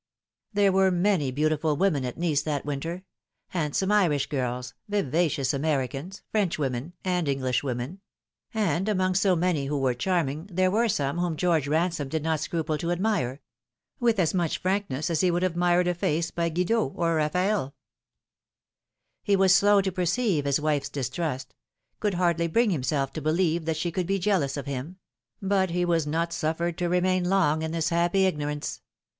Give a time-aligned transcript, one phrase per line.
[0.51, 3.03] There were many beautiful women at Nice that winter:
[3.49, 7.99] handsome Irish girls, vivacious Americans, Frenchwomen, and Englishwomen;
[8.51, 12.39] and among so many who were charming there were some whom George Bansome did not
[12.39, 13.41] scruple to admire,
[13.99, 17.75] with as much frankness as he would have admired a face by Guido or Raffaelle.
[19.21, 21.53] He was slow to perceive his wife's distrust,
[21.99, 24.97] could hardly bring himself to believe that she could be jealous of him;
[25.43, 28.81] but he was not suffered to remain" long in this happy ignorance.